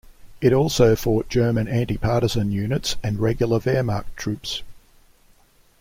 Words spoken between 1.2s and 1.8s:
German